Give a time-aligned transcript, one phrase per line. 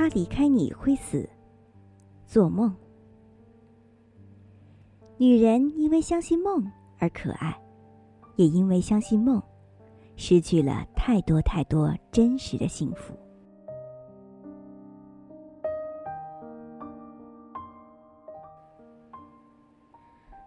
[0.00, 1.28] 他离开你会死。
[2.24, 2.74] 做梦。
[5.18, 6.66] 女人因为相信梦
[6.98, 7.54] 而可爱，
[8.36, 9.42] 也因为相信梦，
[10.16, 13.12] 失去了太多太多真实的幸福。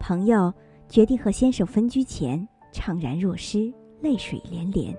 [0.00, 0.50] 朋友
[0.88, 3.70] 决定和先生分居前，怅然若失，
[4.00, 4.96] 泪水连连。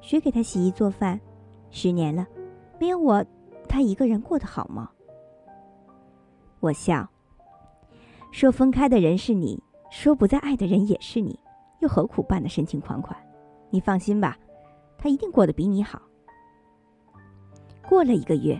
[0.00, 1.20] 谁给他洗衣做饭？
[1.68, 2.26] 十年了，
[2.80, 3.22] 没有我，
[3.68, 4.90] 他一个人过得好吗？
[6.60, 7.06] 我笑，
[8.32, 11.38] 说分开的人是你，说不再爱的人也是你，
[11.80, 13.14] 又何苦扮得深情款款？
[13.68, 14.34] 你放心吧，
[14.96, 16.00] 他一定过得比你好。
[17.86, 18.58] 过了一个月，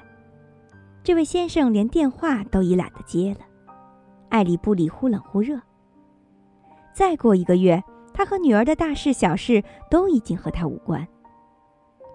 [1.02, 3.40] 这位先生连电话都已懒得接了。
[4.28, 5.58] 爱理不理，忽冷忽热。
[6.92, 7.82] 再过一个月，
[8.12, 11.08] 他和女儿的大事小事都已经和他无关。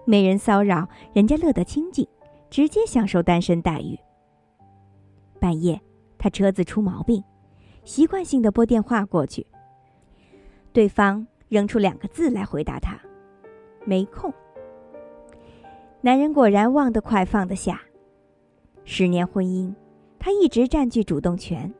[0.06, 2.06] 没人骚扰，人家乐得清静，
[2.48, 3.98] 直接享受单身待遇。
[5.40, 5.78] 半夜，
[6.16, 7.22] 他车子出毛病，
[7.84, 9.46] 习惯性的拨电话过去。
[10.72, 12.98] 对方扔出两个字来回答他
[13.84, 14.32] ：“没空。”
[16.02, 17.82] 男人果然忘得快，放得下。
[18.84, 19.74] 十年婚姻，
[20.20, 21.72] 他一直占据主动权。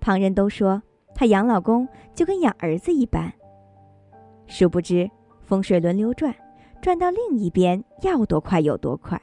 [0.00, 0.82] 旁人都说
[1.14, 3.32] 她养老公就跟养儿子一般，
[4.46, 5.10] 殊不知
[5.40, 6.34] 风水轮流转，
[6.82, 9.20] 转到另一边要多快有多快。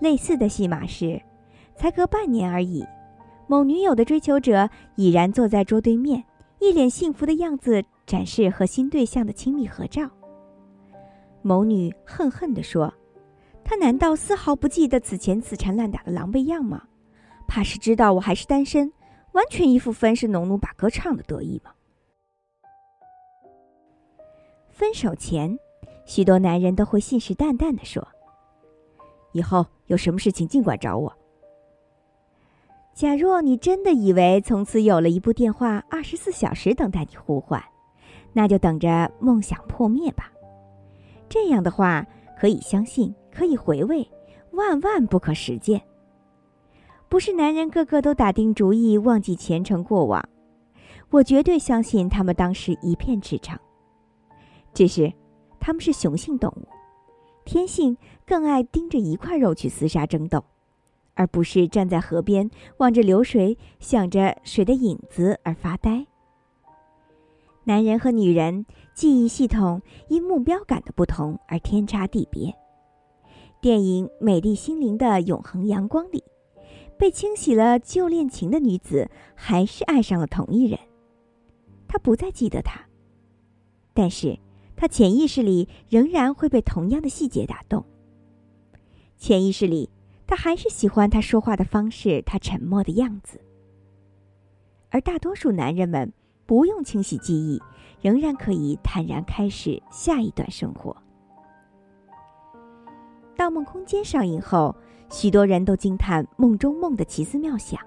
[0.00, 1.20] 类似的戏码是，
[1.74, 2.86] 才隔半年而已，
[3.48, 6.22] 某女友的追求者已然坐在桌对面，
[6.60, 10.08] 一脸幸福的样子展示和新对象的亲密合照。
[11.40, 12.92] 某女恨恨地说
[13.64, 16.82] ：“他难道丝毫不记得此前死缠烂打的狼狈样吗？
[17.48, 18.92] 怕是知道我还是单身。”
[19.32, 21.72] 完全一副分是农奴把歌唱的得意吗？
[24.68, 25.58] 分手前，
[26.04, 28.06] 许多男人都会信誓旦旦的说
[29.32, 31.12] ：“以后有什么事情尽管找我。”
[32.94, 37.62] 假若你真的以为从此有了一部电话，二十四小时等待你呼唤，
[38.34, 40.30] 那就等着梦想破灭吧。
[41.28, 42.06] 这样的话，
[42.38, 44.06] 可以相信，可以回味，
[44.50, 45.80] 万万不可实践。
[47.08, 50.22] 不是男人个个都打定主意忘记前程过往，
[51.08, 53.58] 我绝对相信他们当时一片赤诚。
[54.74, 55.10] 只是，
[55.64, 56.66] 他们是雄性动物，
[57.44, 57.96] 天性
[58.26, 60.42] 更爱盯着一块肉去厮杀争斗，
[61.14, 66.04] 而不是站在河边望着流水，想着水的影子而发呆。
[67.62, 72.52] 男人和女人记忆系统因目标感的不同而天差地别。
[73.60, 76.24] 电影《美丽心灵的永恒阳光》里。
[76.98, 80.78] 被清洗了旧恋情的女子，还是爱上了同一人。
[81.88, 82.80] 她不再记得他，
[83.92, 84.38] 但是
[84.82, 87.84] 他潜意识里仍然会被同样的细节打动。
[89.16, 89.88] 潜意识里，
[90.26, 93.40] 他还是喜欢他说话的方式，他沉默的样子。
[94.90, 96.12] 而大多数男人们
[96.46, 97.62] 不用清洗记忆，
[98.00, 100.90] 仍然可以坦然开始下一段生活。
[103.36, 104.74] 《盗梦空间》上映后。
[105.10, 107.78] 许多人都惊叹梦中梦的奇思妙想，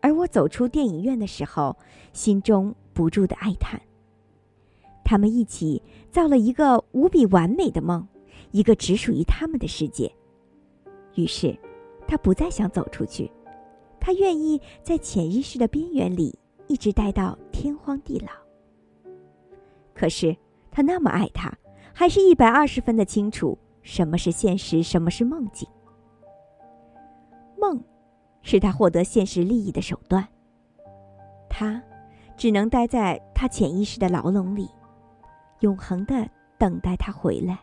[0.00, 1.76] 而我走出电影院的时候，
[2.14, 3.78] 心中不住的哀叹。
[5.04, 8.08] 他们一起造了一个无比完美的梦，
[8.50, 10.10] 一个只属于他们的世界。
[11.14, 11.56] 于是，
[12.08, 13.30] 他不再想走出去，
[14.00, 18.32] 他愿意在潜意识的边缘里一直待到天荒地老。
[19.94, 20.36] 可是，
[20.70, 21.56] 他那么爱他，
[21.92, 25.68] 还是一百二十分的清楚什么是现实，什么是梦境。
[27.56, 27.80] 梦，
[28.42, 30.26] 是他获得现实利益的手段。
[31.48, 31.80] 他，
[32.36, 34.68] 只能待在他潜意识的牢笼里，
[35.64, 37.58] 永恒的等待他回来，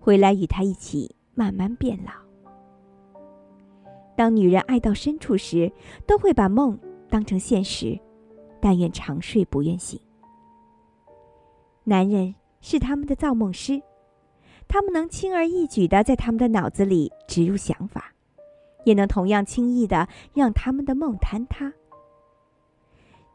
[0.00, 2.10] 回来与他一起慢慢变老。
[4.16, 5.70] 当女人爱到深处时，
[6.08, 6.76] 都会把梦
[7.08, 7.96] 当成现实，
[8.60, 9.98] 但愿长睡不愿醒。
[11.84, 13.80] 男人是他们的造梦师，
[14.66, 18.12] 他们能轻而易举的在他们的脑子里植入想法。
[18.84, 21.70] 也能同样轻易的让他们的梦坍塌。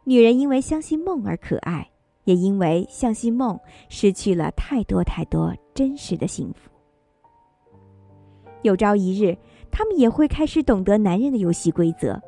[0.03, 1.87] 女人因为相信梦而可爱，
[2.25, 6.69] 也因为相信梦失去了太多太多真实的幸福。
[8.61, 9.37] 有朝一日，
[9.71, 12.21] 他们也会开始懂得男人的游戏规则，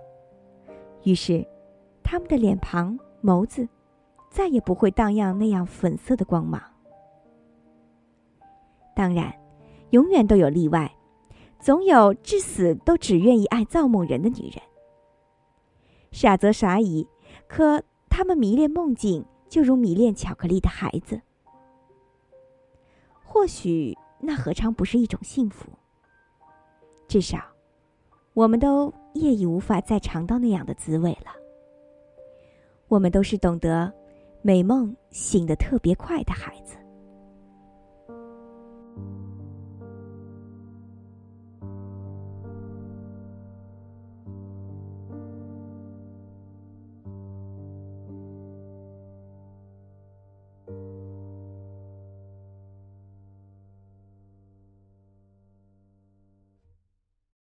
[1.03, 1.45] 于是，
[2.03, 3.67] 他们的脸庞、眸子，
[4.29, 6.61] 再也不会荡漾那样粉色的光芒。
[8.95, 9.33] 当然，
[9.89, 10.91] 永远都有例外。
[11.59, 14.61] 总有至死都只愿意爱造梦人的女人。
[16.11, 17.07] 傻则傻矣，
[17.47, 21.21] 可他们迷恋梦境，就如迷恋巧克力的孩子。
[23.23, 25.69] 或许那何尝不是一种幸福？
[27.07, 27.39] 至少，
[28.33, 31.31] 我们都夜已无法再尝到那样的滋味了。
[32.87, 33.93] 我们都是懂得
[34.41, 36.66] 美梦醒得特别快的孩子。